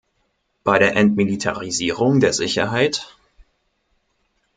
Bei 0.63 0.79
der 0.79 0.95
Entmilitarisierung 0.95 2.21
der 2.21 2.33
Sicherheit? 2.33 3.15